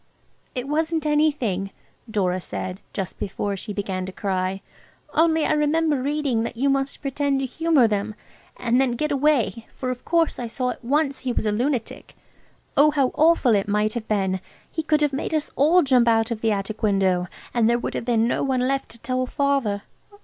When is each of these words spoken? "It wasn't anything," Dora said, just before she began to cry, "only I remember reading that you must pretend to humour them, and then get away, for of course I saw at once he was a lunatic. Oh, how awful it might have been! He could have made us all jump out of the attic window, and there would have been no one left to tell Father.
"It 0.55 0.67
wasn't 0.67 1.05
anything," 1.05 1.69
Dora 2.09 2.41
said, 2.41 2.79
just 2.91 3.19
before 3.19 3.55
she 3.55 3.71
began 3.71 4.03
to 4.07 4.11
cry, 4.11 4.63
"only 5.13 5.45
I 5.45 5.53
remember 5.53 6.01
reading 6.01 6.41
that 6.41 6.57
you 6.57 6.69
must 6.71 7.03
pretend 7.03 7.39
to 7.39 7.45
humour 7.45 7.87
them, 7.87 8.15
and 8.57 8.81
then 8.81 8.93
get 8.93 9.11
away, 9.11 9.67
for 9.75 9.91
of 9.91 10.03
course 10.03 10.39
I 10.39 10.47
saw 10.47 10.71
at 10.71 10.83
once 10.83 11.19
he 11.19 11.31
was 11.31 11.45
a 11.45 11.51
lunatic. 11.51 12.15
Oh, 12.75 12.89
how 12.89 13.09
awful 13.13 13.53
it 13.53 13.67
might 13.67 13.93
have 13.93 14.07
been! 14.07 14.39
He 14.71 14.81
could 14.81 15.01
have 15.01 15.13
made 15.13 15.35
us 15.35 15.51
all 15.55 15.83
jump 15.83 16.07
out 16.07 16.31
of 16.31 16.41
the 16.41 16.51
attic 16.51 16.81
window, 16.81 17.27
and 17.53 17.69
there 17.69 17.77
would 17.77 17.93
have 17.93 18.05
been 18.05 18.27
no 18.27 18.41
one 18.41 18.67
left 18.67 18.89
to 18.89 18.97
tell 18.97 19.27
Father. 19.27 19.83